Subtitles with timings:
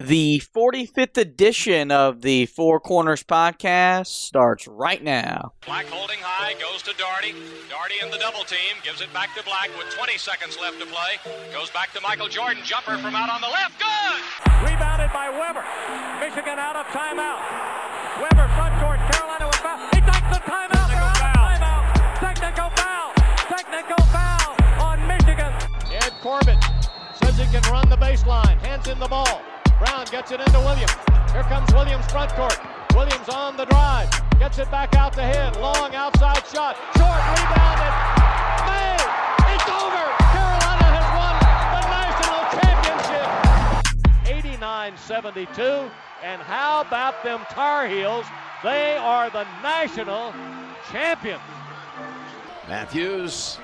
[0.00, 5.52] The 45th edition of the Four Corners podcast starts right now.
[5.64, 7.30] Black holding high, goes to Doherty.
[7.70, 10.86] Doherty in the double team, gives it back to Black with 20 seconds left to
[10.90, 11.22] play.
[11.54, 14.18] Goes back to Michael Jordan, jumper from out on the left, good!
[14.66, 15.62] Rebounded by Webber.
[16.18, 17.38] Michigan out of timeout.
[18.18, 19.78] Webber front court, Carolina with foul.
[19.94, 20.90] He takes the timeout.
[20.90, 21.46] Technical foul.
[21.54, 21.84] Timeout.
[22.18, 23.08] Technical foul.
[23.46, 24.50] Technical foul
[24.82, 25.54] on Michigan.
[26.02, 26.58] Ed Corbett
[27.22, 28.58] says he can run the baseline.
[28.58, 29.38] Hands in the ball.
[29.78, 30.94] Brown gets it into Williams.
[31.32, 32.58] Here comes Williams front court.
[32.94, 34.08] Williams on the drive.
[34.38, 35.52] Gets it back out to him.
[35.60, 36.76] Long outside shot.
[36.94, 37.92] Short rebounded.
[38.70, 38.94] May.
[39.50, 40.04] It's over.
[40.30, 41.34] Carolina has won
[41.74, 43.28] the national championship.
[44.60, 45.90] 89-72.
[46.22, 48.26] And how about them Tar Heels?
[48.62, 50.32] They are the national
[50.90, 51.42] champions.
[52.68, 53.58] Matthews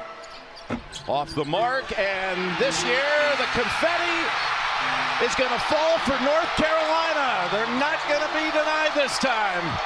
[1.08, 3.02] off the mark, and this year
[3.38, 4.26] the confetti
[5.22, 7.46] is going to fall for North Carolina.
[7.52, 9.78] They're not going to be denied this time.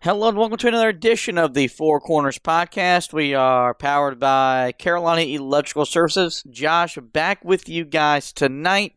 [0.00, 3.12] Hello and welcome to another edition of the Four Corners podcast.
[3.12, 6.42] We are powered by Carolina Electrical Services.
[6.48, 8.94] Josh, back with you guys tonight.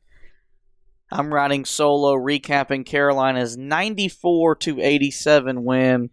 [1.11, 6.09] I'm riding solo, recapping Carolina's 94 to 87 win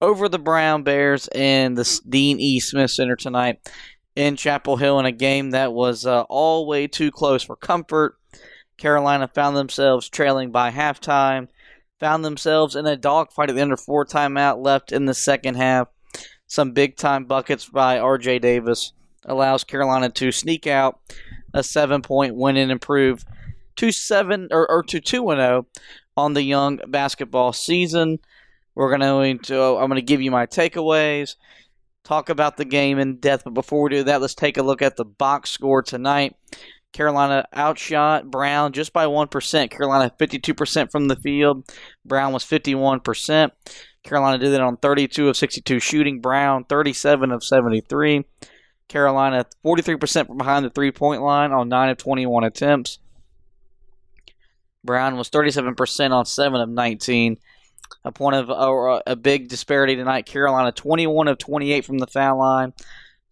[0.00, 2.58] over the Brown Bears in the Dean E.
[2.58, 3.60] Smith Center tonight
[4.16, 8.16] in Chapel Hill in a game that was uh, all way too close for comfort.
[8.76, 11.48] Carolina found themselves trailing by halftime,
[12.00, 15.56] found themselves in a dogfight at the end of four timeout left in the second
[15.56, 15.88] half.
[16.46, 18.40] Some big time buckets by R.J.
[18.40, 18.92] Davis
[19.24, 21.00] allows Carolina to sneak out
[21.52, 23.24] a seven point win and improve
[23.76, 25.66] to seven or, or to two and zero
[26.16, 28.18] on the young basketball season.
[28.74, 31.36] We're going to I'm going to give you my takeaways
[32.04, 33.44] talk about the game in depth.
[33.44, 36.36] But before we do that, let's take a look at the box score tonight.
[36.92, 39.70] Carolina outshot Brown just by 1%.
[39.70, 41.64] Carolina 52% from the field.
[42.04, 43.50] Brown was 51%.
[44.04, 46.20] Carolina did that on 32 of 62 shooting.
[46.20, 48.24] Brown 37 of 73.
[48.86, 52.98] Carolina 43% from behind the three point line on 9 of 21 attempts.
[54.84, 57.38] Brown was 37% on 7 of 19
[58.04, 60.26] a point of uh, a big disparity tonight.
[60.26, 62.72] Carolina 21 of 28 from the foul line.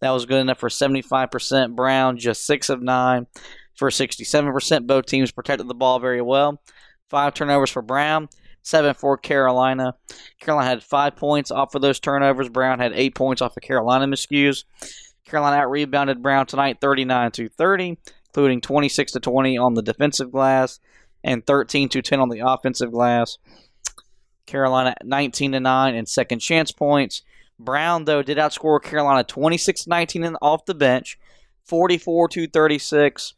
[0.01, 1.75] That was good enough for 75%.
[1.75, 3.27] Brown just 6 of 9
[3.75, 4.87] for 67%.
[4.87, 6.61] Both teams protected the ball very well.
[7.09, 8.27] Five turnovers for Brown,
[8.63, 9.95] 7 for Carolina.
[10.39, 12.49] Carolina had 5 points off of those turnovers.
[12.49, 14.65] Brown had 8 points off of Carolina miscues.
[15.25, 17.97] Carolina out rebounded Brown tonight 39 to 30,
[18.27, 20.79] including 26 to 20 on the defensive glass
[21.23, 23.37] and 13 to 10 on the offensive glass.
[24.45, 27.21] Carolina 19 to 9 in second chance points.
[27.59, 31.17] Brown though did outscore Carolina 26-19 off the bench,
[31.65, 33.33] 44 to 36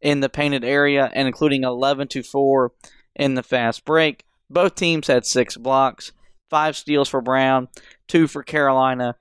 [0.00, 2.72] in the painted area and including 11 to 4
[3.14, 4.24] in the fast break.
[4.50, 6.12] Both teams had 6 blocks,
[6.50, 7.68] 5 steals for Brown,
[8.08, 9.16] 2 for Carolina,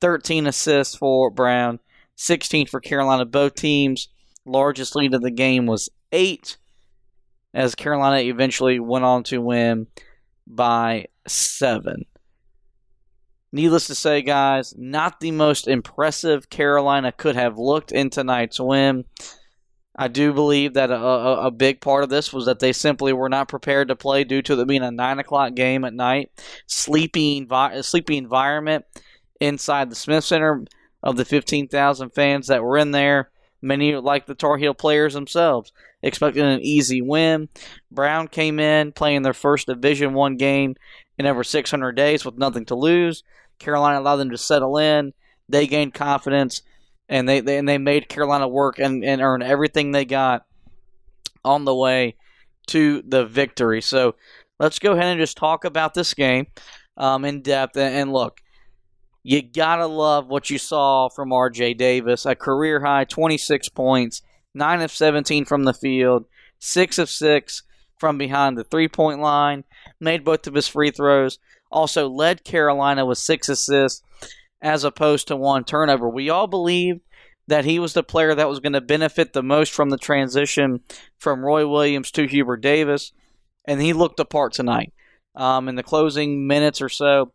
[0.00, 1.80] 13 assists for Brown,
[2.16, 3.24] 16 for Carolina.
[3.24, 4.08] Both teams
[4.44, 6.58] largest lead of the game was 8
[7.54, 9.86] as Carolina eventually went on to win
[10.46, 12.04] by seven.
[13.52, 19.04] Needless to say, guys, not the most impressive Carolina could have looked in tonight's win.
[19.96, 23.12] I do believe that a, a, a, big part of this was that they simply
[23.12, 26.32] were not prepared to play due to it being a nine o'clock game at night,
[26.66, 27.46] sleepy,
[27.82, 28.84] sleepy environment
[29.40, 30.64] inside the Smith Center
[31.04, 33.30] of the fifteen thousand fans that were in there.
[33.62, 35.72] Many like the Tar Heel players themselves
[36.04, 37.48] expecting an easy win.
[37.90, 40.76] Brown came in playing their first Division One game
[41.18, 43.24] in over 600 days with nothing to lose.
[43.58, 45.12] Carolina allowed them to settle in.
[45.48, 46.62] They gained confidence,
[47.08, 50.46] and they, they and they made Carolina work and, and earn everything they got
[51.44, 52.16] on the way
[52.68, 53.80] to the victory.
[53.80, 54.14] So
[54.58, 56.46] let's go ahead and just talk about this game
[56.96, 57.76] um, in depth.
[57.76, 58.40] And, and look,
[59.22, 61.74] you gotta love what you saw from R.J.
[61.74, 62.26] Davis.
[62.26, 64.22] A career high 26 points,
[64.54, 66.26] 9 of 17 from the field,
[66.58, 67.62] 6 of 6
[67.98, 69.64] from behind the three point line,
[70.00, 71.38] made both of his free throws,
[71.70, 74.02] also led Carolina with 6 assists
[74.62, 76.08] as opposed to one turnover.
[76.08, 77.00] We all believed
[77.46, 80.80] that he was the player that was going to benefit the most from the transition
[81.18, 83.12] from Roy Williams to Hubert Davis,
[83.66, 84.92] and he looked the part tonight.
[85.36, 87.32] Um, in the closing minutes or so,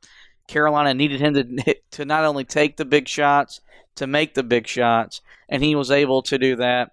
[0.48, 3.62] Carolina needed him to to not only take the big shots,
[4.00, 6.92] to make the big shots, and he was able to do that.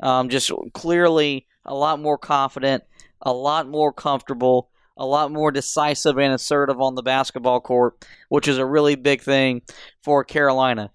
[0.00, 2.84] Um, just clearly a lot more confident,
[3.20, 8.48] a lot more comfortable, a lot more decisive and assertive on the basketball court, which
[8.48, 9.62] is a really big thing
[10.02, 10.90] for Carolina.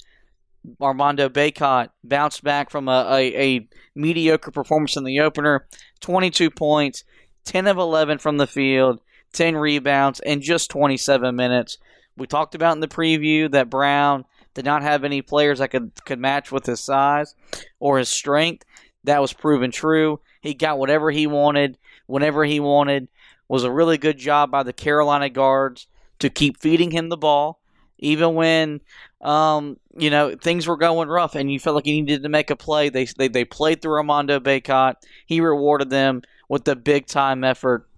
[0.79, 5.67] Armando Bacot bounced back from a, a, a, mediocre performance in the opener
[6.01, 7.03] 22 points,
[7.45, 9.01] 10 of 11 from the field,
[9.33, 11.77] 10 rebounds, in just 27 minutes.
[12.15, 15.91] We talked about in the preview that Brown did not have any players that could,
[16.05, 17.35] could match with his size
[17.79, 18.65] or his strength.
[19.03, 20.19] That was proven true.
[20.41, 21.77] He got whatever he wanted,
[22.07, 23.07] whenever he wanted.
[23.47, 25.87] Was a really good job by the Carolina guards
[26.19, 27.59] to keep feeding him the ball,
[27.97, 28.79] even when
[29.19, 32.49] um, you know things were going rough and you felt like you needed to make
[32.49, 32.87] a play.
[32.87, 34.95] They they, they played through Armando Bacot.
[35.25, 37.89] He rewarded them with the big time effort.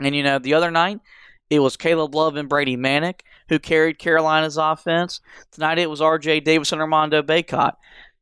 [0.00, 1.00] And you know the other night
[1.50, 3.20] it was Caleb Love and Brady Manek
[3.52, 5.20] who carried Carolina's offense.
[5.50, 6.40] Tonight it was R.J.
[6.40, 7.72] Davis and Armando Bacot.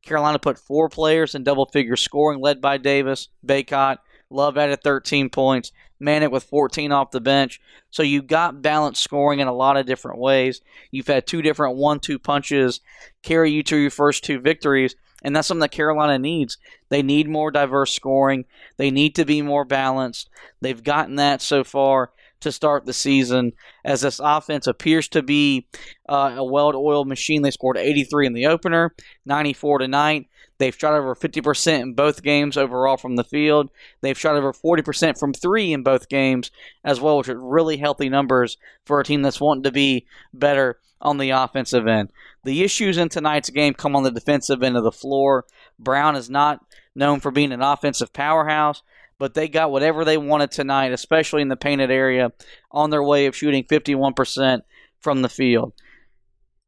[0.03, 3.99] Carolina put four players in double figure scoring, led by Davis, Bacot.
[4.29, 5.71] Love added 13 points.
[6.03, 7.61] Manek with 14 off the bench.
[7.91, 10.59] So you got balanced scoring in a lot of different ways.
[10.91, 12.81] You've had two different one-two punches
[13.23, 16.57] carry you to your first two victories, and that's something that Carolina needs.
[16.89, 18.43] They need more diverse scoring.
[18.75, 20.29] They need to be more balanced.
[20.59, 22.11] They've gotten that so far
[22.41, 23.53] to start the season
[23.85, 25.67] as this offense appears to be
[26.09, 27.41] uh, a well-oiled machine.
[27.41, 28.93] They scored 83 in the opener,
[29.25, 30.27] 94 tonight.
[30.57, 33.71] They've shot over 50% in both games overall from the field.
[34.01, 36.51] They've shot over 40% from three in both games
[36.83, 40.77] as well, which are really healthy numbers for a team that's wanting to be better
[41.01, 42.11] on the offensive end.
[42.43, 45.45] The issues in tonight's game come on the defensive end of the floor.
[45.79, 46.63] Brown is not
[46.95, 48.83] known for being an offensive powerhouse,
[49.21, 52.31] but they got whatever they wanted tonight, especially in the painted area,
[52.71, 54.61] on their way of shooting 51%
[54.99, 55.73] from the field.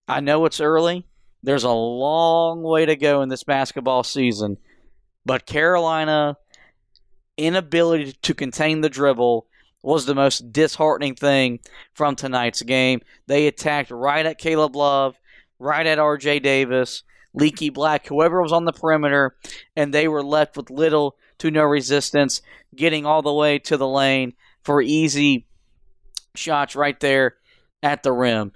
[0.08, 1.08] I know it's early.
[1.42, 4.58] There's a long way to go in this basketball season,
[5.26, 6.38] but Carolina
[7.38, 9.48] inability to contain the dribble
[9.82, 11.60] was the most disheartening thing
[11.92, 13.02] from tonight's game.
[13.26, 15.18] They attacked right at Caleb Love,
[15.58, 17.02] right at RJ Davis,
[17.34, 19.36] Leaky Black, whoever was on the perimeter,
[19.76, 22.42] and they were left with little to no resistance,
[22.76, 24.34] getting all the way to the lane
[24.64, 25.46] for easy
[26.36, 27.36] shots right there
[27.82, 28.54] at the rim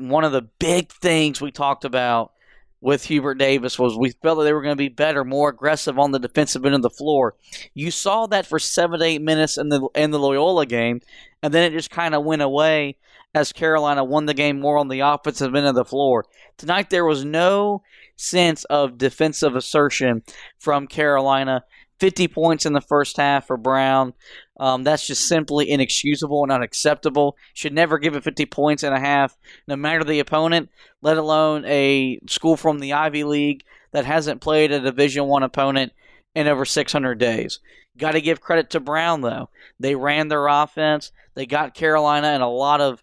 [0.00, 2.32] one of the big things we talked about
[2.80, 5.98] with Hubert Davis was we felt that they were going to be better, more aggressive
[5.98, 7.34] on the defensive end of the floor.
[7.74, 11.02] You saw that for seven to eight minutes in the in the Loyola game,
[11.42, 12.96] and then it just kind of went away
[13.34, 16.24] as Carolina won the game more on the offensive end of the floor.
[16.56, 17.82] Tonight there was no
[18.20, 20.22] sense of defensive assertion
[20.58, 21.64] from Carolina.
[21.98, 24.14] 50 points in the first half for Brown.
[24.58, 27.36] Um, that's just simply inexcusable and unacceptable.
[27.52, 29.36] Should never give it 50 points and a half,
[29.68, 30.70] no matter the opponent,
[31.02, 35.92] let alone a school from the Ivy League that hasn't played a Division One opponent
[36.34, 37.60] in over 600 days.
[37.98, 39.50] Got to give credit to Brown though.
[39.78, 41.12] They ran their offense.
[41.34, 43.02] They got Carolina in a lot of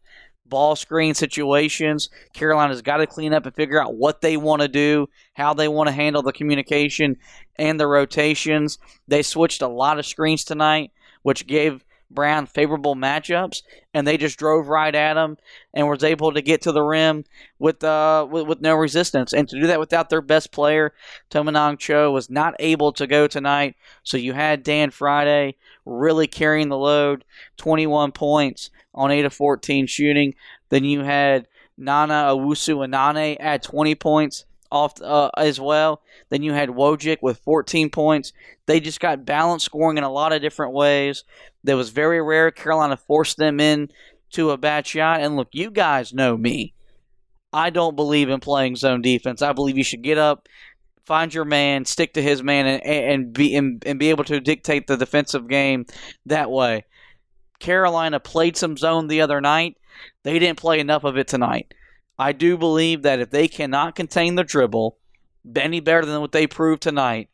[0.49, 2.09] ball screen situations.
[2.33, 5.67] Carolina's got to clean up and figure out what they want to do, how they
[5.67, 7.17] want to handle the communication
[7.57, 8.77] and the rotations.
[9.07, 10.91] They switched a lot of screens tonight,
[11.23, 13.63] which gave Brown favorable matchups,
[13.93, 15.37] and they just drove right at him
[15.73, 17.25] and was able to get to the rim
[17.59, 19.33] with uh with, with no resistance.
[19.33, 20.93] And to do that without their best player,
[21.29, 23.75] Tamenang Choh was not able to go tonight.
[24.03, 25.55] So you had Dan Friday
[25.85, 27.25] really carrying the load,
[27.57, 30.33] 21 points on 8 of 14 shooting.
[30.69, 36.01] Then you had Nana Owusu Anane at 20 points off uh, as well.
[36.29, 38.33] Then you had Wojcik with 14 points.
[38.65, 41.23] They just got balanced scoring in a lot of different ways.
[41.67, 42.49] That was very rare.
[42.49, 43.89] Carolina forced them in
[44.31, 45.19] to a bad shot.
[45.19, 46.73] And look, you guys know me.
[47.51, 49.41] I don't believe in playing zone defense.
[49.41, 50.47] I believe you should get up,
[51.05, 54.39] find your man, stick to his man, and, and be and, and be able to
[54.39, 55.85] dictate the defensive game
[56.25, 56.85] that way.
[57.59, 59.77] Carolina played some zone the other night.
[60.23, 61.73] They didn't play enough of it tonight.
[62.17, 64.97] I do believe that if they cannot contain the dribble
[65.55, 67.29] any better than what they proved tonight,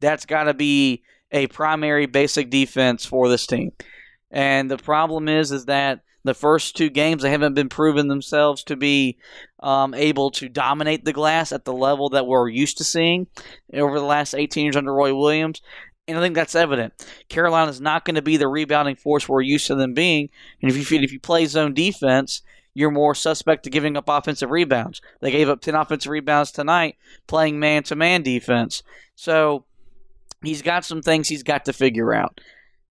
[0.00, 3.72] that's got to be a primary basic defense for this team.
[4.30, 8.62] And the problem is, is that the first two games they haven't been proven themselves
[8.64, 9.18] to be
[9.60, 13.26] um, able to dominate the glass at the level that we're used to seeing
[13.72, 15.62] over the last 18 years under Roy Williams.
[16.06, 16.92] And I think that's evident.
[17.28, 20.28] Carolina is not going to be the rebounding force we're used to them being.
[20.60, 22.42] And if you if you play zone defense,
[22.74, 25.00] you're more suspect to giving up offensive rebounds.
[25.20, 26.96] They gave up 10 offensive rebounds tonight
[27.26, 28.82] playing man to man defense.
[29.14, 29.66] So
[30.42, 32.40] he's got some things he's got to figure out.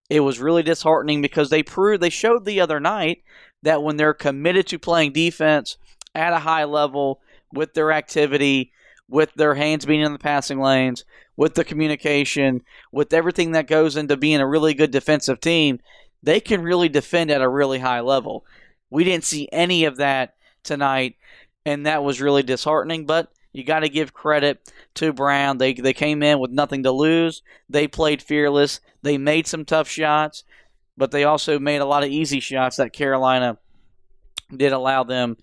[0.10, 3.24] It was really disheartening because they proved, they showed the other night
[3.62, 5.78] that when they're committed to playing defense
[6.16, 7.22] at a high level
[7.54, 8.72] with their activity,
[9.08, 13.96] with their hands being in the passing lanes, with the communication, with everything that goes
[13.96, 15.80] into being a really good defensive team,
[16.22, 18.46] they can really defend at a really high level.
[18.90, 21.16] We didn't see any of that tonight,
[21.66, 23.06] and that was really disheartening.
[23.06, 25.58] But you got to give credit to Brown.
[25.58, 27.42] They they came in with nothing to lose.
[27.70, 28.80] They played fearless.
[29.02, 30.44] They made some tough shots,
[30.98, 33.58] but they also made a lot of easy shots that Carolina
[34.56, 35.38] did allow them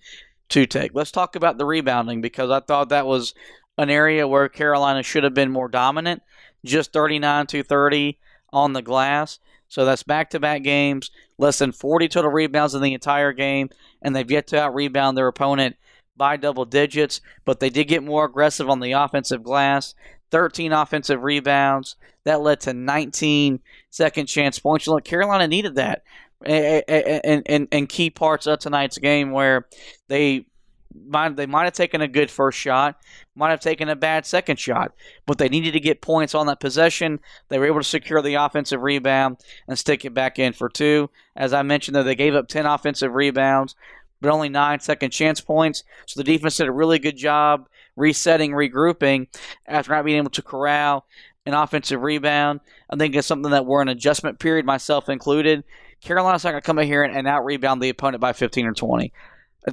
[0.49, 0.91] to take.
[0.93, 3.33] Let's talk about the rebounding because I thought that was
[3.77, 6.21] an area where Carolina should have been more dominant.
[6.65, 8.17] Just 39 to 30
[8.51, 9.39] on the glass.
[9.67, 13.69] So that's back to back games, less than 40 total rebounds in the entire game,
[14.01, 15.75] and they've yet to out rebound their opponent
[16.17, 17.21] by double digits.
[17.45, 19.95] But they did get more aggressive on the offensive glass.
[20.31, 21.95] 13 offensive rebounds.
[22.25, 24.87] That led to 19 second chance points.
[24.87, 26.03] Look, Carolina needed that
[26.45, 29.67] and and and key parts of tonight's game where
[30.07, 30.45] they
[30.93, 32.97] might they might have taken a good first shot,
[33.35, 34.93] might have taken a bad second shot,
[35.25, 37.19] but they needed to get points on that possession.
[37.49, 41.09] They were able to secure the offensive rebound and stick it back in for two.
[41.35, 43.75] As I mentioned, though, they gave up ten offensive rebounds,
[44.21, 45.83] but only nine second chance points.
[46.05, 49.27] So the defense did a really good job resetting, regrouping
[49.65, 51.05] after not being able to corral
[51.45, 52.59] an offensive rebound.
[52.89, 55.63] I think it's something that we're in adjustment period, myself included.
[56.01, 58.65] Carolina's not going to come in here and, and out rebound the opponent by 15
[58.65, 59.13] or 20.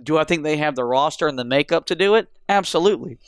[0.03, 2.29] Do I think they have the roster and the makeup to do it?
[2.49, 3.19] Absolutely.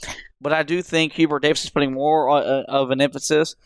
[0.41, 3.57] But I do think Hubert Davis is putting more uh, of an emphasis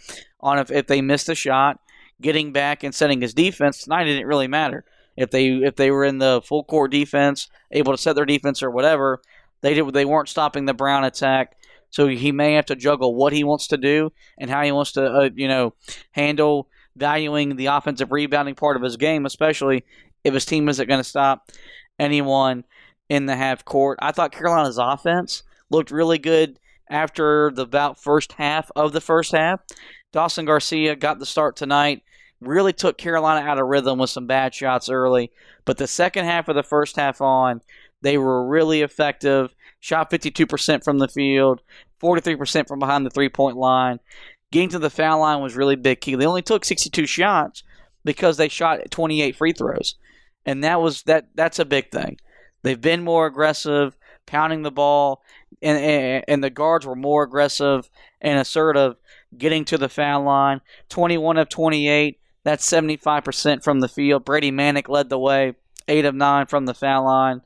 [0.40, 1.78] on if, if they missed a shot,
[2.20, 3.82] getting back and setting his defense.
[3.82, 4.84] Tonight it didn't really matter.
[5.20, 8.62] If they if they were in the full court defense, able to set their defense
[8.62, 9.20] or whatever,
[9.60, 11.56] they did they weren't stopping the Brown attack.
[11.90, 14.92] So he may have to juggle what he wants to do and how he wants
[14.92, 15.74] to uh, you know
[16.12, 19.84] handle valuing the offensive rebounding part of his game, especially
[20.24, 21.50] if his team isn't going to stop
[21.98, 22.64] anyone
[23.10, 23.98] in the half court.
[24.00, 26.58] I thought Carolina's offense looked really good
[26.88, 29.60] after the about first half of the first half.
[30.12, 32.02] Dawson Garcia got the start tonight.
[32.40, 35.30] Really took Carolina out of rhythm with some bad shots early.
[35.64, 37.60] But the second half of the first half on,
[38.02, 39.54] they were really effective.
[39.78, 41.62] Shot 52% from the field,
[42.02, 44.00] 43% from behind the three point line.
[44.52, 46.16] Getting to the foul line was really big key.
[46.16, 47.62] They only took 62 shots
[48.04, 49.96] because they shot 28 free throws.
[50.44, 52.18] And that was that that's a big thing.
[52.62, 55.22] They've been more aggressive, pounding the ball,
[55.62, 57.88] and, and, and the guards were more aggressive
[58.20, 58.96] and assertive,
[59.36, 60.60] getting to the foul line.
[60.88, 64.24] 21 of 28, that's 75% from the field.
[64.24, 65.54] Brady Manek led the way,
[65.88, 67.42] 8 of 9 from the foul line.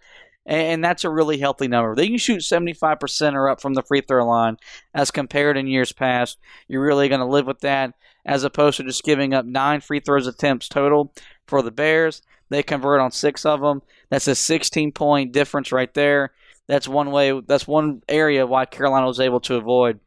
[0.47, 1.95] And that's a really healthy number.
[1.95, 4.59] They can shoot 75% or up from the free throw line
[4.93, 6.39] as compared in years past.
[6.69, 7.95] You're really going to live with that
[8.27, 11.15] as opposed to just giving up nine free throws attempts total
[11.47, 12.21] for the Bears.
[12.51, 13.81] They convert on six of them.
[14.11, 16.33] That's a 16 point difference right there.
[16.67, 17.41] That's one way.
[17.41, 20.01] That's one area why Carolina was able to avoid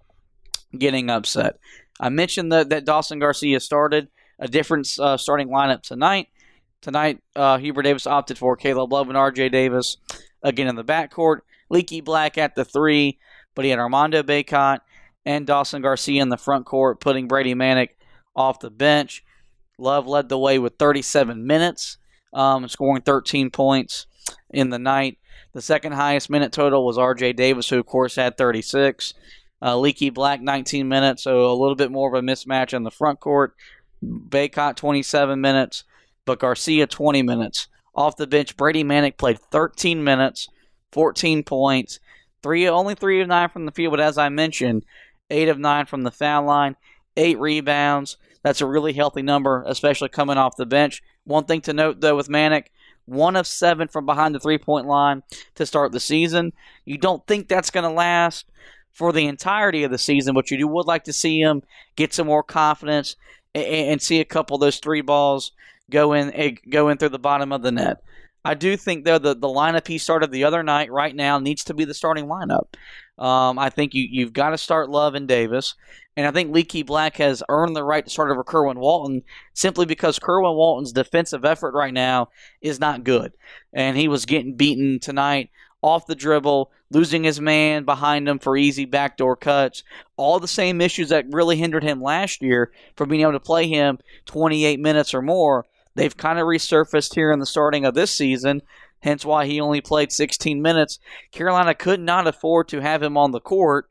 [0.77, 1.58] getting upset.
[2.00, 4.08] I mentioned that, that Dawson Garcia started
[4.39, 6.29] a different uh, starting lineup tonight.
[6.82, 9.50] Tonight, uh, Hubert Davis opted for Caleb Love and R.J.
[9.50, 9.98] Davis
[10.44, 11.39] again in the backcourt.
[11.70, 13.17] Leaky Black at the three,
[13.56, 14.79] but he had Armando Bacot
[15.25, 17.89] and Dawson Garcia in the front court, putting Brady Manek
[18.36, 19.24] off the bench.
[19.77, 21.98] Love led the way with 37 minutes
[22.34, 24.06] um, scoring 13 points
[24.50, 25.17] in the night.
[25.53, 27.34] The second highest minute total was R.J.
[27.34, 29.13] Davis, who of course had 36.
[29.60, 32.91] Uh, Leaky Black 19 minutes, so a little bit more of a mismatch in the
[32.91, 33.56] front court.
[34.04, 35.84] Bacot 27 minutes,
[36.25, 37.68] but Garcia 20 minutes.
[37.96, 40.48] Off the bench, Brady Manek played 13 minutes,
[40.92, 42.00] 14 points,
[42.44, 44.86] three only three of nine from the field, but as I mentioned,
[45.30, 46.75] eight of nine from the foul line,
[47.16, 48.18] eight rebounds.
[48.44, 51.01] That's a really healthy number, especially coming off the bench.
[51.24, 52.68] One thing to note, though, with Manek,
[53.06, 55.24] one of seven from behind the three point line
[55.56, 56.54] to start the season.
[56.86, 58.46] You don't think that's going to last
[58.92, 61.63] for the entirety of the season, but you do would like to see him
[61.96, 63.16] get some more confidence
[63.58, 65.52] and, and see a couple of those three balls
[65.90, 68.04] go in go in through the bottom of the net.
[68.46, 71.64] I do think though the the lineup he started the other night right now needs
[71.66, 72.76] to be the starting lineup.
[73.18, 75.76] Um, I think you you've got to start Love and Davis,
[76.16, 79.24] and I think Leaky Black has earned the right to start over Kerwin Walton
[79.54, 82.30] simply because Kerwin Walton's defensive effort right now
[82.62, 83.34] is not good,
[83.74, 85.50] and he was getting beaten tonight
[85.88, 89.84] off the dribble, losing his man behind him for easy backdoor cuts.
[90.15, 93.67] All the same issues that really hindered him last year from being able to play
[93.67, 95.65] him 28 minutes or more.
[95.96, 98.62] They've kind of resurfaced here in the starting of this season
[99.01, 101.00] hence why he only played 16 minutes.
[101.32, 103.89] Carolina could not afford to have him on the court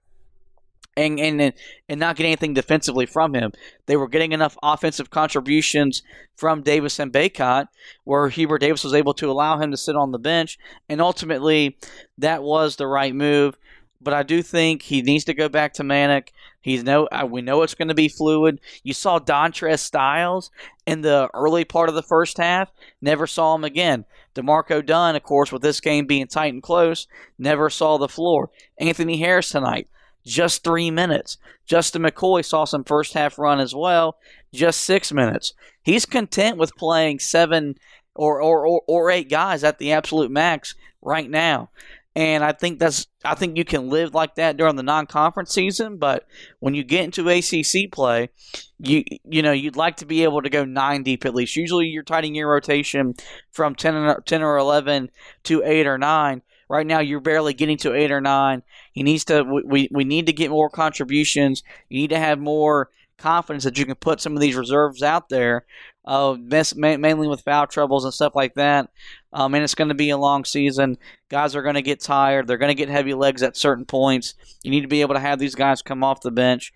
[0.96, 1.52] and and
[1.88, 3.52] and not get anything defensively from him.
[3.86, 6.02] They were getting enough offensive contributions
[6.36, 7.68] from Davis and Bacot,
[8.04, 11.76] where Hubert Davis was able to allow him to sit on the bench, and ultimately
[12.18, 13.56] that was the right move.
[14.00, 16.28] but I do think he needs to go back to Manek.
[16.60, 18.60] He's no, we know it's going to be fluid.
[18.82, 20.50] You saw Dontrez Styles
[20.86, 22.70] in the early part of the first half.
[23.00, 24.04] Never saw him again.
[24.34, 27.06] D'Marco Dunn, of course, with this game being tight and close,
[27.38, 28.50] never saw the floor.
[28.78, 29.88] Anthony Harris tonight,
[30.26, 31.38] just three minutes.
[31.64, 34.18] Justin McCoy saw some first half run as well,
[34.52, 35.54] just six minutes.
[35.82, 37.76] He's content with playing seven
[38.14, 41.70] or, or, or, or eight guys at the absolute max right now.
[42.16, 45.98] And I think that's I think you can live like that during the non-conference season,
[45.98, 46.26] but
[46.60, 48.30] when you get into ACC play,
[48.78, 51.56] you you know you'd like to be able to go nine deep at least.
[51.56, 53.12] Usually you're tightening your rotation
[53.52, 55.10] from 10 or, 10 or eleven
[55.42, 56.40] to eight or nine.
[56.68, 58.62] Right now you're barely getting to eight or nine.
[58.92, 61.62] He needs to we we need to get more contributions.
[61.88, 65.28] You need to have more confidence that you can put some of these reserves out
[65.28, 65.64] there
[66.06, 66.36] uh,
[66.76, 68.88] mainly with foul troubles and stuff like that.
[69.32, 70.98] Um, and it's going to be a long season.
[71.28, 72.46] Guys are going to get tired.
[72.46, 74.34] They're going to get heavy legs at certain points.
[74.62, 76.72] You need to be able to have these guys come off the bench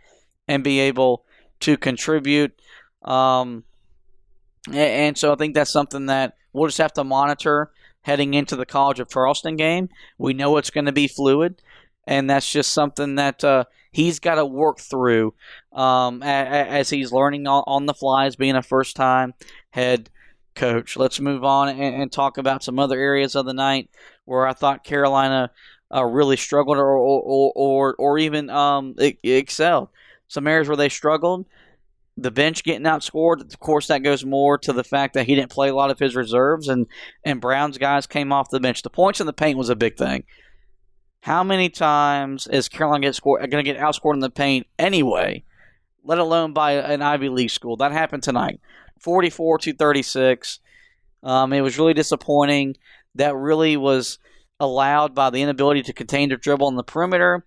[0.48, 1.24] and be able
[1.60, 2.52] to contribute.
[3.02, 3.64] Um,
[4.72, 7.70] and so I think that's something that we'll just have to monitor
[8.02, 9.88] heading into the College of Charleston game.
[10.18, 11.62] We know it's going to be fluid,
[12.06, 15.34] and that's just something that uh, he's got to work through
[15.72, 19.34] um, as he's learning on the fly as being a first time
[19.70, 20.10] head
[20.54, 20.96] coach.
[20.96, 23.90] Let's move on and, talk about some other areas of the night
[24.24, 25.50] where I thought Carolina
[25.94, 29.88] uh, really struggled or or or, or even um, excelled.
[30.28, 31.46] Some areas where they struggled.
[32.20, 33.40] The bench getting outscored.
[33.40, 35.98] Of course, that goes more to the fact that he didn't play a lot of
[35.98, 36.86] his reserves, and
[37.24, 38.82] and Brown's guys came off the bench.
[38.82, 40.24] The points in the paint was a big thing.
[41.22, 45.44] How many times is Carolina get scored, going to get outscored in the paint anyway,
[46.04, 47.76] let alone by an Ivy League school?
[47.76, 48.60] That happened tonight.
[49.00, 50.60] 44 to 36.
[51.22, 52.76] Um, it was really disappointing.
[53.14, 54.18] That really was
[54.58, 57.46] allowed by the inability to contain the dribble on the perimeter.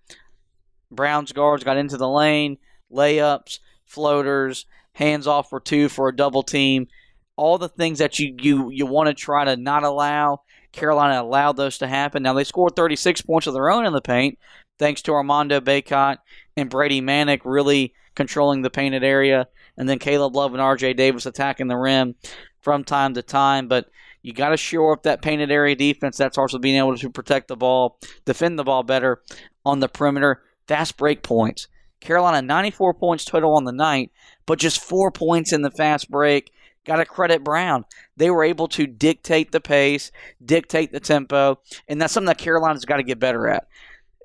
[0.90, 2.58] Brown's guards got into the lane,
[2.92, 6.88] layups, floaters, hands off for two for a double team.
[7.36, 10.40] All the things that you, you, you want to try to not allow
[10.74, 12.22] Carolina allowed those to happen.
[12.22, 14.38] Now, they scored 36 points of their own in the paint,
[14.78, 16.18] thanks to Armando Bacot
[16.56, 21.26] and Brady Manek really controlling the painted area, and then Caleb Love and RJ Davis
[21.26, 22.14] attacking the rim
[22.60, 23.68] from time to time.
[23.68, 23.88] But
[24.22, 26.16] you got to shore up that painted area defense.
[26.16, 29.22] That's also being able to protect the ball, defend the ball better
[29.64, 30.42] on the perimeter.
[30.66, 31.68] Fast break points.
[32.04, 34.12] Carolina 94 points total on the night,
[34.44, 36.52] but just four points in the fast break.
[36.84, 37.86] Got to credit Brown.
[38.14, 40.12] They were able to dictate the pace,
[40.44, 43.68] dictate the tempo, and that's something that Carolina's got to get better at.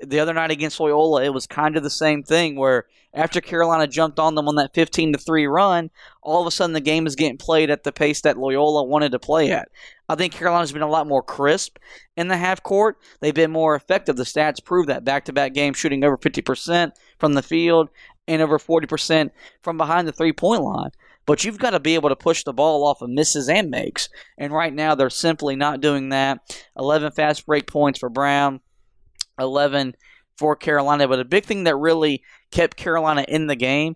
[0.02, 3.88] The other night against Loyola, it was kind of the same thing where after Carolina
[3.88, 5.90] jumped on them on that 15 to 3 run,
[6.22, 9.14] all of a sudden the game is getting played at the pace that Loyola wanted
[9.14, 9.70] to play at.
[10.10, 11.78] I think Carolina's been a lot more crisp
[12.18, 12.98] in the half court.
[13.22, 14.18] They've been more effective.
[14.18, 17.90] The stats prove that back to back games shooting over 50% from the field
[18.28, 19.30] and over 40%
[19.62, 20.92] from behind the three point line
[21.30, 24.10] but you've got to be able to push the ball off of misses and makes.
[24.40, 26.40] And right now, they're simply not doing that.
[26.76, 28.62] 11 fast break points for Brown,
[29.40, 29.94] 11
[30.40, 31.08] for Carolina.
[31.08, 33.96] But a big thing that really kept Carolina in the game,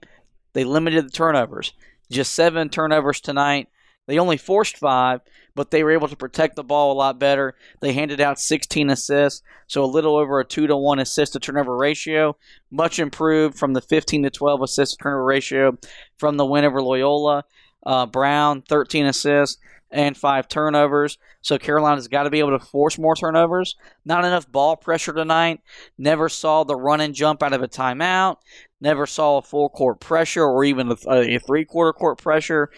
[0.53, 1.73] they limited the turnovers.
[2.11, 3.67] Just seven turnovers tonight.
[4.05, 5.21] They only forced five,
[5.55, 7.55] but they were able to protect the ball a lot better.
[7.79, 11.39] They handed out 16 assists, so a little over a 2 to 1 assist to
[11.39, 12.35] turnover ratio,
[12.71, 15.77] much improved from the 15 to 12 assist to turnover ratio
[16.17, 17.43] from the win over Loyola.
[17.85, 19.57] Uh, Brown, 13 assists
[19.93, 21.17] and five turnovers.
[21.41, 23.75] So Carolina's got to be able to force more turnovers.
[24.03, 25.61] Not enough ball pressure tonight.
[25.97, 28.37] Never saw the run and jump out of a timeout.
[28.81, 32.71] Never saw a full court pressure or even a, a three quarter court pressure.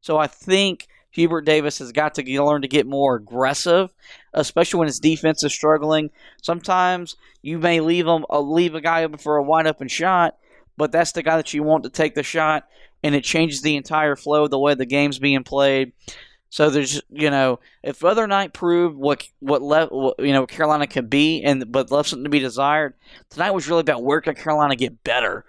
[0.00, 3.92] So I think Hubert Davis has got to learn to get more aggressive,
[4.32, 6.10] especially when his defense is struggling.
[6.42, 10.36] Sometimes you may leave him uh, leave a guy open for a wide open shot,
[10.76, 12.66] but that's the guy that you want to take the shot,
[13.02, 15.92] and it changes the entire flow of the way the game's being played.
[16.48, 19.62] So there's, you know, if other night proved what what,
[20.18, 22.94] you know Carolina could be, and but left something to be desired,
[23.28, 25.44] tonight was really about where can Carolina get better,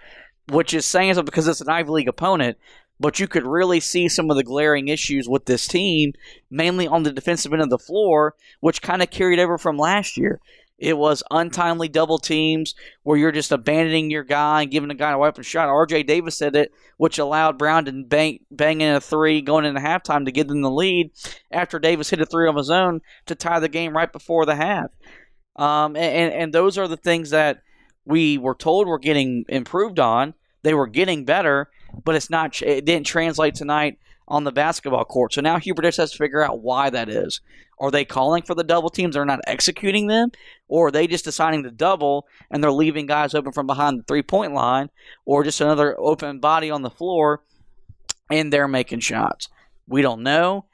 [0.49, 2.58] which is saying so because it's an Ivy League opponent
[3.04, 6.13] but you could really see some of the glaring issues with this team,
[6.50, 10.16] mainly on the defensive end of the floor, which kind of carried over from last
[10.16, 10.39] year.
[10.78, 15.12] It was untimely double teams where you're just abandoning your guy and giving a guy
[15.12, 15.68] a weapon shot.
[15.68, 19.82] RJ Davis said it, which allowed Brown to bang, bang in a three going into
[19.82, 21.12] halftime to give them the lead
[21.52, 24.56] after Davis hit a three on his own to tie the game right before the
[24.56, 24.92] half.
[25.58, 27.63] Um, and, and those are the things that
[28.06, 30.36] we were told were getting improved on.
[30.62, 31.70] They were getting better,
[32.03, 32.62] but it's not.
[32.62, 35.34] It didn't translate tonight on the basketball court.
[35.34, 37.41] So now Hubert Davis has to figure out why that is.
[37.79, 39.15] Are they calling for the double teams?
[39.15, 40.32] They're not executing them?
[40.67, 44.03] Or are they just deciding to double and they're leaving guys open from behind the
[44.03, 44.89] three point line
[45.25, 47.41] or just another open body on the floor
[48.29, 49.49] and they're making shots?
[49.88, 50.65] We don't know.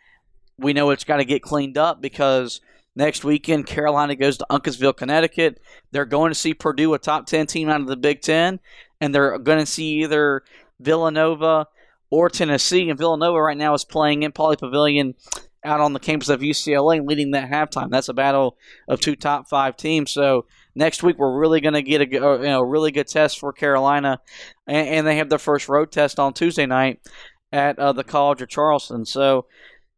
[0.58, 2.62] We know it's got to get cleaned up because
[2.96, 5.62] next weekend Carolina goes to Uncasville, Connecticut.
[5.92, 8.60] They're going to see Purdue, a top 10 team out of the Big Ten,
[9.00, 10.44] and they're going to see either
[10.80, 11.68] Villanova
[12.10, 12.90] or Tennessee.
[12.90, 15.16] And Villanova right now is playing in Pauley Pavilion
[15.64, 17.90] out on the campus of UCLA leading that halftime.
[17.90, 20.12] That's a battle of two top five teams.
[20.12, 23.52] So next week we're really going to get a you know really good test for
[23.52, 24.22] Carolina,
[24.68, 27.02] and, and, they have their first road test on Tuesday night
[27.52, 29.06] at uh, the College of Charleston.
[29.06, 29.48] So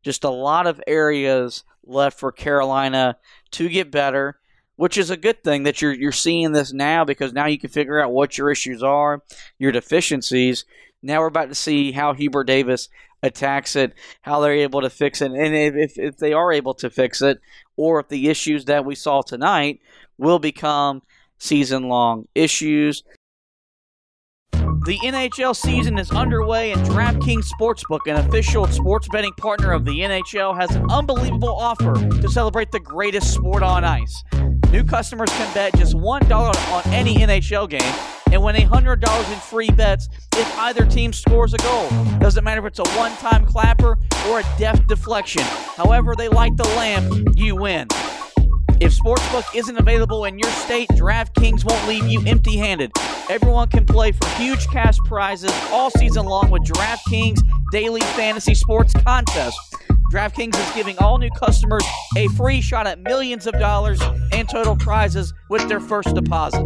[0.04, 3.17] just a lot of areas left for Carolina
[3.52, 4.39] to get better.
[4.75, 7.69] Which is a good thing that you're you're seeing this now because now you can
[7.69, 9.21] figure out what your issues are,
[9.60, 10.65] your deficiencies.
[11.03, 12.89] Now we're about to see how Hubert Davis
[13.23, 16.89] attacks it, how they're able to fix it, and if, if they are able to
[16.89, 17.39] fix it,
[17.75, 19.79] or if the issues that we saw tonight
[20.17, 21.01] will become
[21.38, 23.03] season long issues.
[24.84, 29.99] The NHL season is underway, and DraftKings Sportsbook, an official sports betting partner of the
[29.99, 34.23] NHL, has an unbelievable offer to celebrate the greatest sport on ice.
[34.71, 37.93] New customers can bet just $1 on any NHL game
[38.31, 40.07] and win $100 in free bets
[40.38, 41.89] if either team scores a goal.
[42.19, 43.97] Doesn't matter if it's a one time clapper
[44.29, 45.43] or a deft deflection.
[45.43, 47.88] However, they light the lamp, you win.
[48.79, 52.91] If Sportsbook isn't available in your state, DraftKings won't leave you empty handed.
[53.29, 57.39] Everyone can play for huge cash prizes all season long with DraftKings
[57.71, 59.57] Daily Fantasy Sports Contest.
[60.12, 61.86] DraftKings is giving all new customers
[62.17, 64.02] a free shot at millions of dollars
[64.34, 66.60] and total prizes with their first deposit.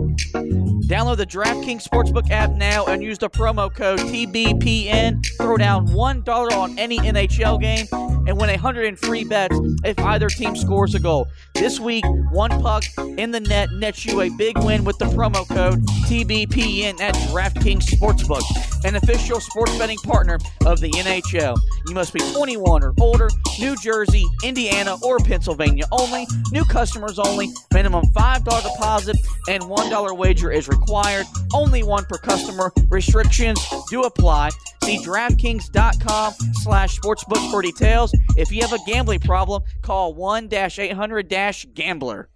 [0.87, 5.23] Download the DraftKings Sportsbook app now and use the promo code TBPN.
[5.37, 7.85] Throw down $1 on any NHL game
[8.27, 11.27] and win 100 in free bets if either team scores a goal.
[11.53, 15.47] This week, one puck in the net nets you a big win with the promo
[15.47, 18.43] code TBPN at DraftKings Sportsbook,
[18.85, 21.57] an official sports betting partner of the NHL.
[21.87, 23.29] You must be 21 or older,
[23.59, 26.27] New Jersey, Indiana, or Pennsylvania only.
[26.51, 27.49] New customers only.
[27.73, 29.15] Minimum $5 deposit
[29.49, 31.25] and $1 wager is required.
[31.53, 32.73] Only one per customer.
[32.89, 34.49] Restrictions do apply.
[34.83, 38.13] See DraftKings.com slash sportsbook for details.
[38.37, 42.29] If you have a gambling problem, call 1-800-GAMBLER.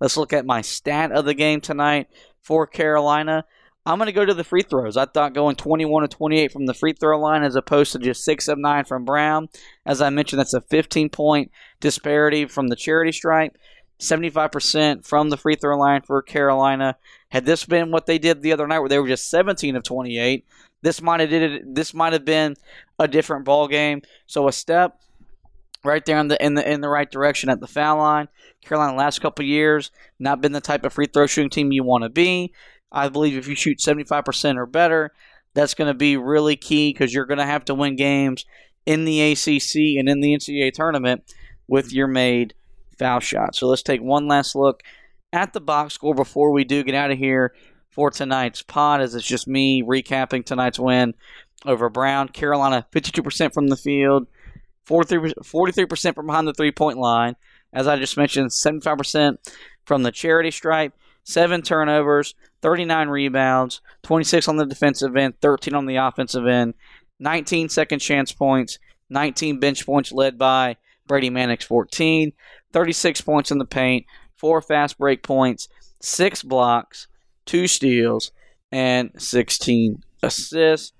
[0.00, 2.08] Let's look at my stat of the game tonight
[2.42, 3.44] for Carolina.
[3.86, 4.96] I'm going to go to the free throws.
[4.96, 8.24] I thought going 21 to 28 from the free throw line as opposed to just
[8.24, 9.48] 6 of 9 from Brown.
[9.84, 13.58] As I mentioned, that's a 15 point disparity from the charity stripe.
[14.00, 16.96] 75% from the free throw line for Carolina.
[17.28, 19.82] Had this been what they did the other night where they were just 17 of
[19.82, 20.46] 28,
[20.82, 22.56] this might have did it, this might have been
[22.98, 24.02] a different ball game.
[24.26, 25.00] So a step
[25.84, 28.28] right there in the in the in the right direction at the foul line.
[28.62, 32.02] Carolina last couple years not been the type of free throw shooting team you want
[32.02, 32.52] to be.
[32.94, 35.10] I believe if you shoot 75% or better,
[35.52, 38.46] that's going to be really key because you're going to have to win games
[38.86, 41.22] in the ACC and in the NCAA tournament
[41.66, 42.54] with your made
[42.96, 43.56] foul shot.
[43.56, 44.82] So let's take one last look
[45.32, 47.52] at the box score before we do get out of here
[47.90, 51.14] for tonight's pod, as it's just me recapping tonight's win
[51.66, 52.28] over Brown.
[52.28, 54.26] Carolina, 52% from the field,
[54.86, 57.36] 43% from behind the three point line.
[57.72, 59.38] As I just mentioned, 75%
[59.84, 65.84] from the charity stripe, seven turnovers, 39 rebounds, 26 on the defensive end, 13 on
[65.84, 66.72] the offensive end,
[67.20, 68.78] 19 second chance points,
[69.10, 72.32] 19 bench points led by Brady Manek's 14,
[72.72, 74.06] 36 points in the paint,
[74.38, 75.68] 4 fast break points,
[76.00, 77.06] 6 blocks,
[77.44, 78.32] 2 steals,
[78.72, 80.94] and 16 assists.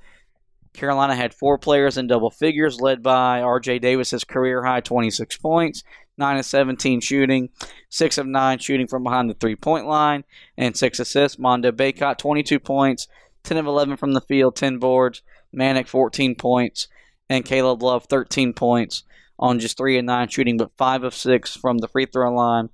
[0.75, 3.79] Carolina had four players in double figures, led by R.J.
[3.79, 5.83] Davis's career high 26 points.
[6.17, 7.49] 9 of 17 shooting,
[7.89, 10.25] 6 of 9 shooting from behind the three point line,
[10.57, 11.39] and 6 assists.
[11.39, 13.09] Mondo Bacot, 22 points,
[13.43, 15.23] 10 of 11 from the field, 10 boards.
[15.55, 16.89] Manek, 14 points,
[17.29, 19.05] and Caleb Love, 13 points
[19.39, 22.71] on just 3 of 9 shooting, but 5 of 6 from the free throw line,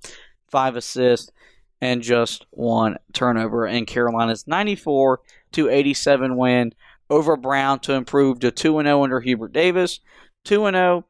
[0.49, 1.31] 5 assists,
[1.79, 3.65] and just one turnover.
[3.65, 5.21] And Carolina's 94
[5.53, 6.73] to 87 win
[7.09, 9.99] over Brown to improve to 2 0 under Hubert Davis.
[10.45, 11.05] 2 0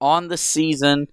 [0.00, 1.08] on the season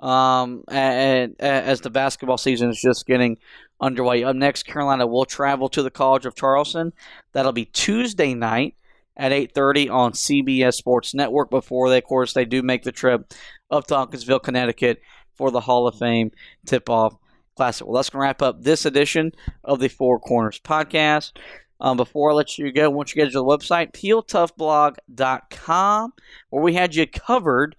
[0.00, 3.36] um, and, as the basketball season is just getting
[3.80, 4.24] underway.
[4.24, 6.92] Up next, Carolina will travel to the College of Charleston.
[7.32, 8.74] That'll be Tuesday night
[9.16, 11.50] at 8:30 on CBS Sports Network.
[11.50, 13.32] Before they, of course, they do make the trip
[13.70, 15.00] up to Uncasville, Connecticut,
[15.34, 16.30] for the Hall of Fame
[16.66, 17.14] tip-off
[17.56, 17.86] classic.
[17.86, 19.32] Well, that's going to wrap up this edition
[19.64, 21.32] of the Four Corners podcast.
[21.80, 26.12] Um, before I let you go, once you get to the website, heeltoughblog.com,
[26.50, 27.74] where we had you covered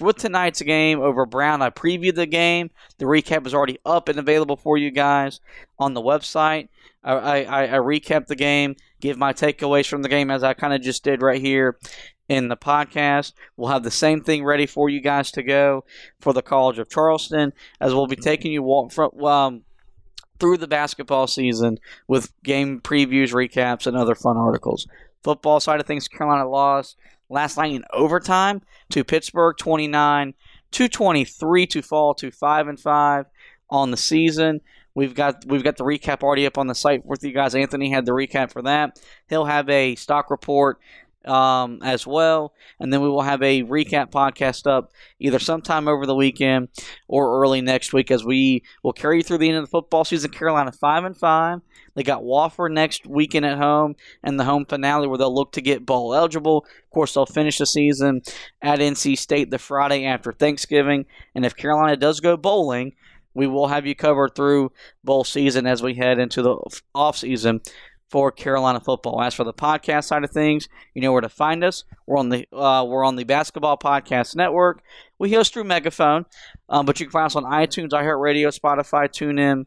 [0.00, 1.62] with tonight's game over Brown.
[1.62, 2.70] I previewed the game.
[2.98, 5.40] The recap is already up and available for you guys
[5.78, 6.68] on the website.
[7.02, 10.72] I, I, I recap the game, give my takeaways from the game as I kind
[10.72, 11.78] of just did right here
[12.28, 13.32] in the podcast.
[13.56, 15.84] We'll have the same thing ready for you guys to go
[16.20, 19.62] for the College of Charleston, as we'll be taking you walk from, um,
[20.40, 21.78] through the basketball season
[22.08, 24.86] with game previews, recaps, and other fun articles.
[25.22, 26.96] Football side of things, Carolina lost
[27.28, 30.34] last night in overtime to Pittsburgh, twenty nine
[31.66, 33.26] to fall to five and five
[33.70, 34.60] on the season.
[34.94, 37.54] We've got we've got the recap already up on the site with you guys.
[37.54, 39.00] Anthony had the recap for that.
[39.28, 40.78] He'll have a stock report
[41.26, 42.52] um, as well.
[42.78, 46.68] And then we will have a recap podcast up either sometime over the weekend
[47.08, 50.04] or early next week as we will carry you through the end of the football
[50.04, 50.30] season.
[50.30, 51.60] Carolina 5 and 5.
[51.94, 55.60] They got Wofford next weekend at home and the home finale where they'll look to
[55.60, 56.66] get bowl eligible.
[56.84, 58.22] Of course, they'll finish the season
[58.60, 61.06] at NC State the Friday after Thanksgiving.
[61.34, 62.94] And if Carolina does go bowling,
[63.34, 66.56] we will have you covered through bowl season as we head into the
[66.94, 67.60] off season
[68.14, 69.20] for Carolina football.
[69.20, 71.82] As for the podcast side of things, you know where to find us.
[72.06, 74.84] We're on the uh, we're on the Basketball Podcast Network.
[75.18, 76.24] We host through Megaphone,
[76.68, 79.66] um, but you can find us on iTunes, iHeartRadio, Spotify, TuneIn,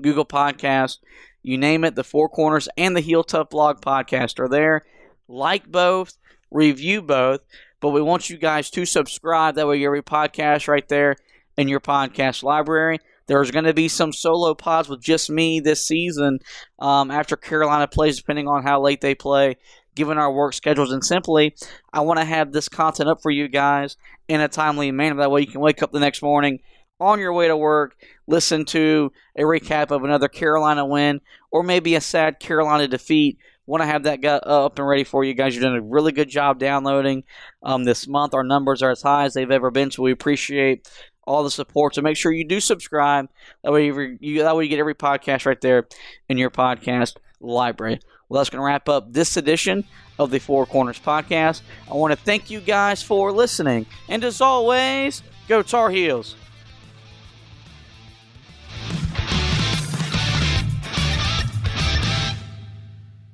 [0.00, 0.98] Google Podcast,
[1.42, 1.96] you name it.
[1.96, 4.86] The Four Corners and the Heel Tough Blog Podcast are there.
[5.26, 6.16] Like both,
[6.52, 7.40] review both,
[7.80, 9.56] but we want you guys to subscribe.
[9.56, 11.16] That way, every podcast right there
[11.56, 13.00] in your podcast library.
[13.26, 16.38] There's going to be some solo pods with just me this season
[16.78, 19.56] um, after Carolina plays, depending on how late they play,
[19.94, 20.92] given our work schedules.
[20.92, 21.54] And simply,
[21.92, 23.96] I want to have this content up for you guys
[24.28, 25.16] in a timely manner.
[25.16, 26.60] That way, you can wake up the next morning
[27.00, 31.94] on your way to work, listen to a recap of another Carolina win or maybe
[31.94, 33.38] a sad Carolina defeat.
[33.66, 35.54] Want to have that up and ready for you guys.
[35.54, 37.24] You've done a really good job downloading
[37.64, 38.32] um, this month.
[38.32, 40.88] Our numbers are as high as they've ever been, so we appreciate
[41.26, 41.94] all the support.
[41.94, 43.28] So make sure you do subscribe.
[43.62, 45.86] That way you, that way you get every podcast right there
[46.28, 48.00] in your podcast library.
[48.28, 49.84] Well, that's going to wrap up this edition
[50.18, 51.60] of the Four Corners podcast.
[51.90, 56.34] I want to thank you guys for listening, and as always, go Tar Heels.